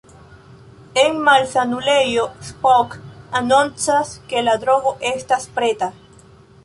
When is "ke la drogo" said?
4.33-4.95